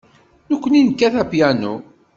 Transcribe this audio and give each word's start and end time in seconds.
Nekkni 0.49 0.79
nekkat 0.81 1.13
apyanu. 1.21 1.73